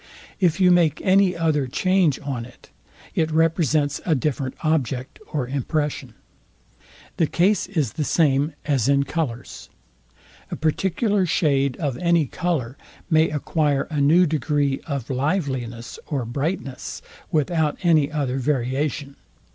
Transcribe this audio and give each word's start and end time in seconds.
If 0.39 0.59
you 0.59 0.71
make 0.71 0.99
any 1.03 1.37
other 1.37 1.67
change 1.67 2.19
on 2.23 2.43
it, 2.43 2.71
it 3.13 3.29
represents 3.29 4.01
a 4.03 4.15
different 4.15 4.55
object 4.63 5.19
or 5.31 5.47
impression. 5.47 6.15
The 7.17 7.27
case 7.27 7.67
is 7.67 7.93
the 7.93 8.03
same 8.03 8.55
as 8.65 8.89
in 8.89 9.03
colours. 9.03 9.69
A 10.49 10.55
particular 10.55 11.27
shade 11.27 11.77
of 11.77 11.97
any 11.99 12.25
colour 12.25 12.77
may 13.11 13.29
acquire 13.29 13.83
a 13.91 14.01
new 14.01 14.25
degree 14.25 14.81
of 14.87 15.07
liveliness 15.11 15.99
or 16.07 16.25
brightness 16.25 17.03
without 17.31 17.77
any 17.83 18.11
other 18.11 18.39
variation. 18.39 19.17